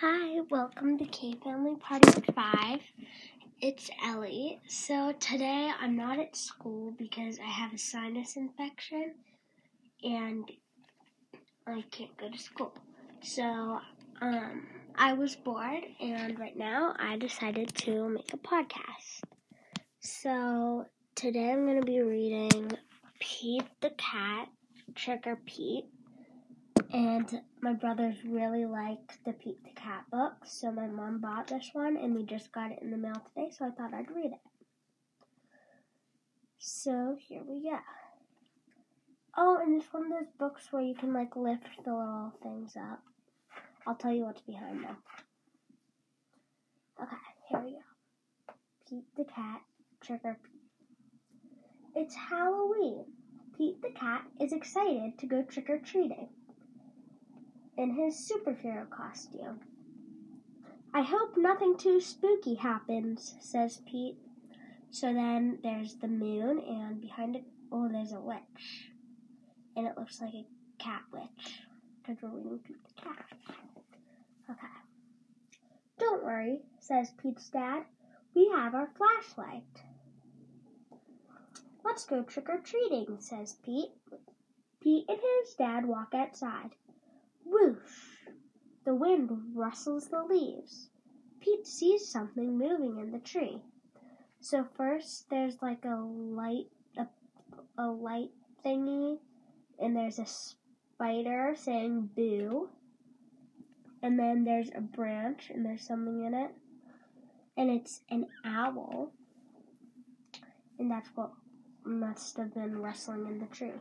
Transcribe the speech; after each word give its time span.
Hi, 0.00 0.38
welcome 0.48 0.96
to 0.98 1.04
K 1.06 1.34
Family 1.42 1.74
Party 1.74 2.22
Five. 2.32 2.78
It's 3.60 3.90
Ellie. 4.06 4.60
So 4.68 5.12
today 5.18 5.72
I'm 5.80 5.96
not 5.96 6.20
at 6.20 6.36
school 6.36 6.94
because 6.96 7.40
I 7.40 7.50
have 7.50 7.74
a 7.74 7.78
sinus 7.78 8.36
infection 8.36 9.16
and 10.04 10.48
I 11.66 11.82
can't 11.90 12.16
go 12.16 12.30
to 12.30 12.38
school. 12.38 12.74
So 13.22 13.80
um, 14.20 14.68
I 14.94 15.14
was 15.14 15.34
bored 15.34 15.82
and 16.00 16.38
right 16.38 16.56
now 16.56 16.94
I 16.96 17.16
decided 17.16 17.74
to 17.78 18.08
make 18.08 18.32
a 18.32 18.36
podcast. 18.36 19.22
So 19.98 20.86
today 21.16 21.50
I'm 21.50 21.66
going 21.66 21.80
to 21.80 21.84
be 21.84 21.98
reading 22.02 22.70
Pete 23.18 23.66
the 23.80 23.90
Cat, 23.98 24.48
Trick 24.94 25.26
or 25.26 25.40
Pete 25.44 25.86
and 26.92 27.42
my 27.60 27.74
brothers 27.74 28.16
really 28.24 28.64
like 28.64 29.18
the 29.24 29.32
Pete 29.32 29.62
the 29.62 29.78
Cat 29.78 30.04
book, 30.10 30.32
so 30.46 30.70
my 30.70 30.86
mom 30.86 31.20
bought 31.20 31.48
this 31.48 31.70
one, 31.72 31.96
and 31.96 32.14
we 32.14 32.22
just 32.22 32.52
got 32.52 32.70
it 32.70 32.78
in 32.80 32.90
the 32.90 32.96
mail 32.96 33.22
today, 33.34 33.50
so 33.50 33.66
I 33.66 33.70
thought 33.70 33.92
I'd 33.92 34.10
read 34.10 34.32
it. 34.32 34.40
So 36.58 37.16
here 37.20 37.42
we 37.46 37.62
go. 37.62 37.78
Oh, 39.36 39.58
and 39.62 39.80
it's 39.80 39.92
one 39.92 40.04
of 40.04 40.10
those 40.10 40.32
books 40.38 40.68
where 40.70 40.82
you 40.82 40.94
can 40.94 41.12
like 41.12 41.36
lift 41.36 41.68
the 41.84 41.92
little 41.92 42.32
things 42.42 42.74
up. 42.76 43.02
I'll 43.86 43.94
tell 43.94 44.12
you 44.12 44.24
what's 44.24 44.40
behind 44.40 44.82
them. 44.82 44.96
Okay, 47.00 47.16
here 47.48 47.60
we 47.60 47.72
go. 47.72 48.54
Pete 48.88 49.04
the 49.16 49.24
Cat, 49.24 49.60
Trick 50.00 50.20
or. 50.24 50.38
It's 51.94 52.14
Halloween. 52.14 53.04
Pete 53.56 53.80
the 53.82 53.90
Cat 53.90 54.22
is 54.40 54.52
excited 54.52 55.18
to 55.18 55.26
go 55.26 55.42
trick 55.42 55.68
or 55.68 55.78
treating 55.78 56.28
in 57.78 57.94
his 57.94 58.14
superhero 58.16 58.90
costume. 58.90 59.60
I 60.92 61.02
hope 61.02 61.36
nothing 61.36 61.78
too 61.78 62.00
spooky 62.00 62.56
happens, 62.56 63.36
says 63.40 63.80
Pete. 63.86 64.18
So 64.90 65.12
then 65.12 65.58
there's 65.62 65.94
the 65.94 66.08
moon, 66.08 66.58
and 66.58 67.00
behind 67.00 67.36
it, 67.36 67.44
oh, 67.70 67.88
there's 67.88 68.12
a 68.12 68.20
witch. 68.20 68.90
And 69.76 69.86
it 69.86 69.96
looks 69.96 70.20
like 70.20 70.34
a 70.34 70.46
cat 70.78 71.02
witch, 71.12 71.60
because 72.02 72.20
we're 72.20 72.30
reading 72.30 72.58
Pete 72.66 72.76
the 72.84 73.02
Cat. 73.02 73.26
Okay. 74.50 74.66
Don't 75.98 76.24
worry, 76.24 76.62
says 76.80 77.12
Pete's 77.22 77.48
dad. 77.48 77.84
We 78.34 78.50
have 78.54 78.74
our 78.74 78.88
flashlight. 78.96 79.62
Let's 81.84 82.06
go 82.06 82.22
trick 82.22 82.48
or 82.48 82.58
treating, 82.58 83.18
says 83.20 83.56
Pete. 83.64 83.90
Pete 84.80 85.04
and 85.08 85.18
his 85.18 85.54
dad 85.54 85.86
walk 85.86 86.14
outside. 86.14 86.70
Whoosh! 87.50 88.26
The 88.84 88.94
wind 88.94 89.54
rustles 89.54 90.08
the 90.08 90.22
leaves. 90.22 90.90
Pete 91.40 91.66
sees 91.66 92.08
something 92.08 92.58
moving 92.58 92.98
in 92.98 93.10
the 93.10 93.18
tree. 93.18 93.62
So 94.40 94.64
first 94.76 95.30
there's 95.30 95.62
like 95.62 95.84
a 95.84 95.96
light 95.96 96.66
a, 96.96 97.06
a 97.78 97.86
light 97.86 98.30
thingy 98.64 99.18
and 99.78 99.96
there's 99.96 100.18
a 100.18 100.26
spider 100.26 101.54
saying 101.56 102.10
boo. 102.14 102.68
And 104.02 104.18
then 104.18 104.44
there's 104.44 104.70
a 104.74 104.80
branch 104.80 105.50
and 105.50 105.64
there's 105.64 105.86
something 105.86 106.24
in 106.24 106.34
it. 106.34 106.50
And 107.56 107.70
it's 107.70 108.02
an 108.10 108.26
owl. 108.44 109.12
And 110.78 110.90
that's 110.90 111.08
what 111.14 111.32
must 111.84 112.36
have 112.36 112.54
been 112.54 112.78
rustling 112.78 113.26
in 113.26 113.38
the 113.38 113.46
tree. 113.46 113.72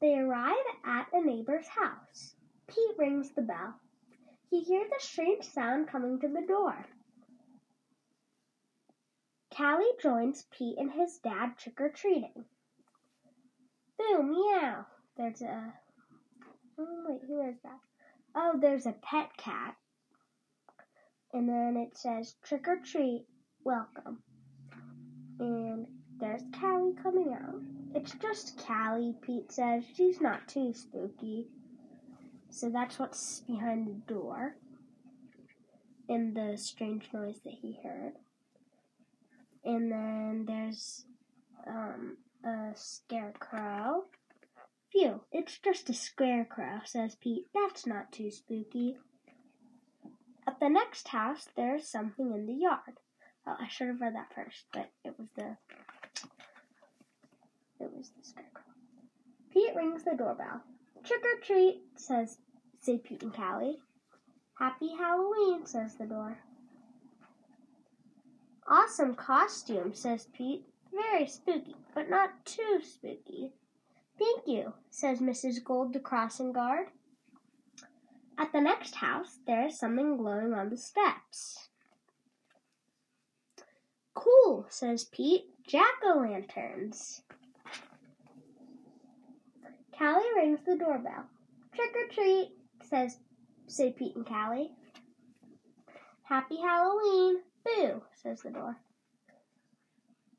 They 0.00 0.18
arrive 0.18 0.64
at 0.84 1.12
a 1.12 1.20
neighbor's 1.20 1.68
house. 1.68 2.34
Pete 2.66 2.98
rings 2.98 3.30
the 3.32 3.42
bell. 3.42 3.74
He 4.48 4.62
hears 4.62 4.90
a 4.90 5.02
strange 5.02 5.44
sound 5.44 5.88
coming 5.88 6.18
to 6.20 6.28
the 6.28 6.46
door. 6.46 6.86
Callie 9.54 9.96
joins 10.00 10.46
Pete 10.50 10.78
and 10.78 10.90
his 10.90 11.18
dad 11.18 11.58
trick 11.58 11.80
or 11.80 11.90
treating. 11.90 12.46
Boo, 13.98 14.22
meow. 14.22 14.86
There's 15.16 15.42
a. 15.42 15.74
Oh, 16.78 17.04
wait, 17.06 17.20
who 17.26 17.46
is 17.46 17.56
that? 17.62 17.80
Oh, 18.34 18.58
there's 18.58 18.86
a 18.86 18.92
pet 19.02 19.36
cat. 19.36 19.76
And 21.34 21.48
then 21.48 21.76
it 21.76 21.98
says 21.98 22.36
trick 22.42 22.66
or 22.68 22.76
treat, 22.76 23.26
welcome. 23.64 24.22
And 25.38 25.86
there's 26.18 26.42
Callie 26.58 26.69
coming 26.94 27.32
out. 27.32 27.60
It's 27.94 28.12
just 28.12 28.58
Callie, 28.58 29.14
Pete 29.20 29.50
says. 29.52 29.84
She's 29.94 30.20
not 30.20 30.48
too 30.48 30.72
spooky. 30.72 31.48
So 32.50 32.68
that's 32.70 32.98
what's 32.98 33.40
behind 33.40 33.86
the 33.86 34.12
door. 34.12 34.56
And 36.08 36.34
the 36.34 36.56
strange 36.56 37.08
noise 37.12 37.40
that 37.44 37.54
he 37.60 37.78
heard. 37.82 38.14
And 39.64 39.90
then 39.92 40.44
there's 40.46 41.04
um, 41.66 42.16
a 42.44 42.72
scarecrow. 42.74 44.04
Phew, 44.90 45.20
it's 45.30 45.58
just 45.58 45.90
a 45.90 45.94
scarecrow, 45.94 46.80
says 46.84 47.14
Pete. 47.14 47.46
That's 47.54 47.86
not 47.86 48.10
too 48.10 48.30
spooky. 48.30 48.96
At 50.46 50.58
the 50.58 50.68
next 50.68 51.08
house, 51.08 51.46
there's 51.56 51.86
something 51.86 52.32
in 52.32 52.46
the 52.46 52.54
yard. 52.54 52.98
Oh, 53.46 53.56
I 53.58 53.68
should 53.68 53.88
have 53.88 54.00
read 54.00 54.14
that 54.16 54.34
first, 54.34 54.64
but 54.72 54.90
it 55.04 55.14
was 55.18 55.28
the 55.36 55.56
it 57.80 57.90
was 57.96 58.10
the 58.10 58.24
scarecrow. 58.24 58.62
Pete 59.52 59.74
rings 59.74 60.04
the 60.04 60.14
doorbell. 60.16 60.62
Trick 61.04 61.22
or 61.24 61.40
treat, 61.40 61.82
says 61.96 62.38
say 62.80 62.98
Pete 62.98 63.22
and 63.22 63.34
Callie. 63.34 63.78
Happy 64.58 64.94
Halloween, 64.96 65.66
says 65.66 65.94
the 65.94 66.06
door. 66.06 66.38
Awesome 68.68 69.14
costume, 69.14 69.94
says 69.94 70.28
Pete. 70.32 70.64
Very 70.92 71.26
spooky, 71.26 71.76
but 71.94 72.10
not 72.10 72.44
too 72.44 72.80
spooky. 72.82 73.52
Thank 74.18 74.46
you, 74.46 74.74
says 74.90 75.20
Mrs. 75.20 75.64
Gold, 75.64 75.92
the 75.92 76.00
crossing 76.00 76.52
guard. 76.52 76.88
At 78.36 78.52
the 78.52 78.60
next 78.60 78.96
house, 78.96 79.38
there 79.46 79.66
is 79.66 79.78
something 79.78 80.16
glowing 80.16 80.52
on 80.52 80.70
the 80.70 80.76
steps. 80.76 81.68
Cool, 84.14 84.66
says 84.68 85.04
Pete. 85.04 85.46
Jack 85.66 86.02
o' 86.04 86.18
lanterns. 86.18 87.22
Callie 90.00 90.32
rings 90.34 90.60
the 90.64 90.76
doorbell. 90.76 91.26
Trick 91.74 91.94
or 91.94 92.08
treat, 92.08 92.52
says 92.88 93.18
say 93.66 93.92
Pete 93.92 94.16
and 94.16 94.26
Callie. 94.26 94.70
Happy 96.22 96.56
Halloween, 96.56 97.42
boo, 97.62 98.00
says 98.14 98.40
the 98.40 98.48
door. 98.48 98.78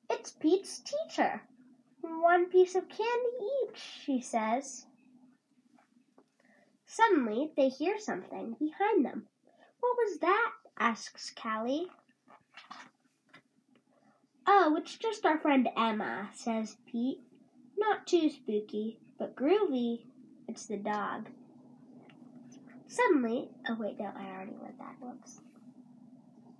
It's 0.09 0.31
Pete's 0.31 0.79
teacher. 0.79 1.43
One 2.01 2.49
piece 2.49 2.73
of 2.73 2.89
candy 2.89 3.69
each, 3.69 3.77
she 4.03 4.19
says. 4.19 4.87
Suddenly, 6.87 7.51
they 7.55 7.69
hear 7.69 7.99
something 7.99 8.55
behind 8.57 9.05
them. 9.05 9.27
What 9.79 9.95
was 9.95 10.17
that? 10.21 10.51
asks 10.79 11.31
Callie. 11.39 11.85
Oh, 14.47 14.75
it's 14.79 14.97
just 14.97 15.23
our 15.23 15.37
friend 15.37 15.69
Emma, 15.77 16.31
says 16.33 16.77
Pete. 16.91 17.19
Not 17.77 18.07
too 18.07 18.31
spooky 18.31 18.97
but 19.21 19.35
groovy. 19.35 19.99
It's 20.47 20.65
the 20.65 20.77
dog. 20.77 21.29
Suddenly, 22.87 23.49
oh 23.69 23.77
wait, 23.79 23.99
no, 23.99 24.09
I 24.17 24.31
already 24.31 24.55
read 24.59 24.73
that. 24.79 24.95
Whoops. 24.99 25.41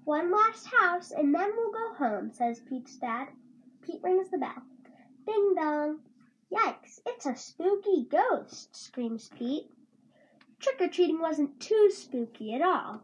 One 0.06 0.32
last 0.32 0.68
house, 0.68 1.12
and 1.12 1.34
then 1.34 1.50
we'll 1.58 1.72
go 1.72 1.94
home, 1.96 2.32
says 2.32 2.62
Pete's 2.70 2.96
dad. 2.98 3.30
Pete 3.82 4.02
rings 4.04 4.30
the 4.30 4.38
bell. 4.38 4.62
Ding 5.26 5.56
dong. 5.56 6.00
Yikes, 6.54 7.00
it's 7.08 7.26
a 7.26 7.36
spooky 7.36 8.08
ghost, 8.12 8.76
screams 8.76 9.32
Pete. 9.36 9.72
Trick 10.60 10.82
or 10.82 10.88
treating 10.88 11.20
wasn't 11.20 11.60
too 11.60 11.90
spooky 11.92 12.54
at 12.54 12.62
all. 12.62 13.02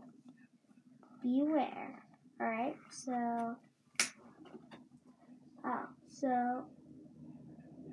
Beware. 1.24 2.04
Alright, 2.39 2.75
so. 2.92 3.56
Oh, 5.65 5.88
so 6.07 6.65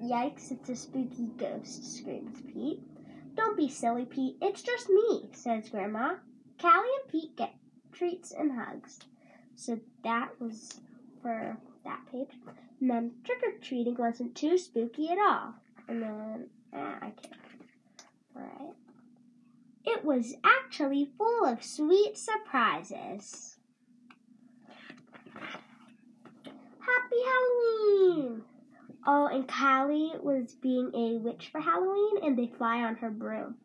Yikes, 0.03 0.51
it's 0.51 0.69
a 0.69 0.77
spooky 0.77 1.29
ghost, 1.39 1.97
screams 1.97 2.41
Pete. 2.53 2.81
Don't 3.35 3.57
be 3.57 3.69
silly, 3.69 4.05
Pete. 4.05 4.37
It's 4.41 4.63
just 4.63 4.89
me, 4.89 5.29
says 5.33 5.69
Grandma. 5.69 6.17
Callie 6.61 6.89
and 7.03 7.11
Pete 7.11 7.37
get 7.37 7.55
treats 7.93 8.33
and 8.33 8.53
hugs. 8.53 9.01
So 9.57 9.79
that 10.03 10.41
was 10.41 10.81
for 11.23 11.57
that 11.85 12.01
page. 12.11 12.31
And 12.81 12.91
then 12.91 13.13
trick 13.25 13.43
or 13.45 13.59
treating 13.61 13.97
wasn't 13.97 14.35
too 14.35 14.59
spooky 14.59 15.11
at 15.11 15.19
all. 15.19 15.55
And 15.89 16.03
then, 16.03 16.47
eh, 16.73 16.95
I 17.01 17.11
can't. 17.11 17.35
Alright. 18.37 18.75
It 19.85 20.05
was 20.05 20.35
actually 20.45 21.11
full 21.19 21.45
of 21.45 21.63
sweet 21.63 22.17
surprises. 22.17 23.59
Happy 26.81 27.23
Halloween! 27.25 28.43
Oh, 29.07 29.27
and 29.27 29.47
Callie 29.47 30.13
was 30.23 30.55
being 30.55 30.91
a 30.95 31.19
witch 31.19 31.49
for 31.53 31.61
Halloween, 31.61 32.25
and 32.25 32.39
they 32.39 32.47
fly 32.47 32.83
on 32.83 32.97
her 32.97 33.11
broom. 33.11 33.57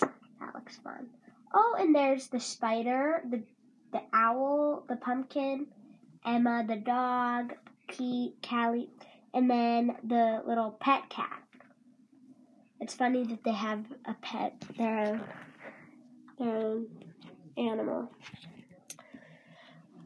That 0.00 0.54
looks 0.54 0.76
fun. 0.76 1.08
Oh, 1.54 1.76
and 1.78 1.94
there's 1.94 2.28
the 2.28 2.40
spider, 2.40 3.22
the 3.30 3.42
the 3.92 4.02
owl, 4.12 4.84
the 4.88 4.96
pumpkin, 4.96 5.68
Emma 6.26 6.64
the 6.66 6.76
dog, 6.76 7.54
Pete, 7.88 8.34
Callie, 8.42 8.90
and 9.32 9.48
then 9.48 9.96
the 10.02 10.42
little 10.46 10.72
pet 10.72 11.08
cat. 11.08 11.42
It's 12.80 12.94
funny 12.94 13.24
that 13.24 13.44
they 13.44 13.52
have 13.52 13.84
a 14.04 14.14
pet, 14.20 14.62
their 14.76 14.98
own, 14.98 15.20
their 16.38 16.56
own 16.56 16.86
animal. 17.56 18.10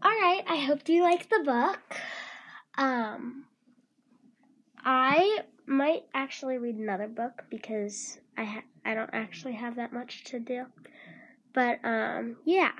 All 0.02 0.10
right, 0.10 0.42
I 0.46 0.56
hope 0.56 0.88
you 0.88 1.02
like 1.02 1.28
the 1.28 1.42
book. 1.44 1.80
Um, 2.76 3.46
I 4.84 5.40
might 5.66 6.04
actually 6.14 6.58
read 6.58 6.76
another 6.76 7.08
book 7.08 7.44
because 7.50 8.18
I 8.36 8.44
ha- 8.44 8.62
I 8.84 8.94
don't 8.94 9.10
actually 9.12 9.54
have 9.54 9.76
that 9.76 9.92
much 9.92 10.24
to 10.24 10.40
do. 10.40 10.66
But 11.52 11.80
um, 11.84 12.36
yeah, 12.44 12.72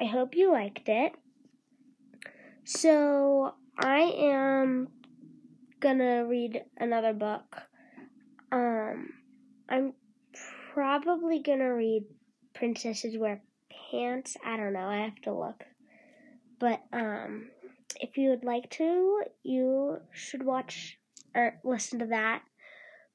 I 0.00 0.04
hope 0.04 0.34
you 0.34 0.52
liked 0.52 0.88
it. 0.88 1.12
So 2.64 3.54
I 3.78 4.00
am 4.00 4.88
gonna 5.80 6.24
read 6.24 6.64
another 6.78 7.12
book. 7.12 7.62
Um, 8.50 9.10
I'm 9.68 9.92
probably 10.72 11.40
gonna 11.40 11.74
read 11.74 12.04
Princesses 12.54 13.18
Wear 13.18 13.42
Pants. 13.90 14.36
I 14.44 14.56
don't 14.56 14.72
know. 14.72 14.88
I 14.88 14.98
have 14.98 15.20
to 15.22 15.32
look. 15.32 15.62
But 16.58 16.80
um, 16.92 17.50
if 18.00 18.16
you 18.16 18.30
would 18.30 18.44
like 18.44 18.70
to, 18.70 19.22
you 19.42 19.98
should 20.12 20.44
watch 20.44 20.98
or 21.34 21.58
listen 21.64 21.98
to 22.00 22.06
that 22.06 22.42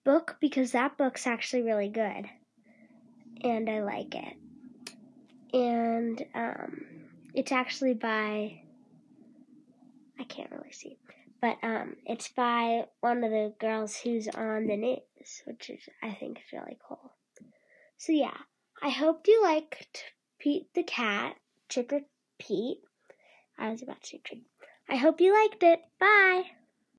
book 0.04 0.38
because 0.39 0.71
that 0.71 0.98
book's 0.98 1.27
actually 1.27 1.63
really 1.63 1.89
good, 1.89 2.25
and 3.44 3.69
I 3.69 3.81
like 3.81 4.16
it. 4.16 4.33
And 5.54 6.24
um, 6.36 6.81
it's 7.33 7.51
actually 7.51 7.94
by 7.94 8.62
I 10.19 10.24
can't 10.25 10.51
really 10.51 10.71
see, 10.71 10.98
but 11.42 11.57
um, 11.63 11.95
it's 12.06 12.27
by 12.30 12.86
one 13.01 13.24
of 13.24 13.31
the 13.31 13.54
girls 13.60 13.95
who's 13.95 14.27
on 14.27 14.68
the 14.68 14.77
news, 14.77 15.42
which 15.45 15.69
is 15.69 15.81
I 16.04 16.12
think 16.12 16.38
is 16.38 16.54
really 16.54 16.77
cool. 16.88 17.13
So 17.98 18.12
yeah, 18.12 18.38
I 18.81 18.89
hope 18.89 19.27
you 19.27 19.42
liked 19.44 20.04
Pete 20.39 20.74
the 20.74 20.83
cat, 20.83 21.36
Trick 21.68 21.92
or 21.94 22.01
Pete. 22.38 22.80
I 23.57 23.72
was 23.72 23.81
about 23.81 24.01
to 24.01 24.07
say 24.07 24.22
treat. 24.24 24.45
I 24.88 24.95
hope 24.95 25.19
you 25.22 25.33
liked 25.33 25.63
it. 25.63 25.81
Bye. 26.00 26.58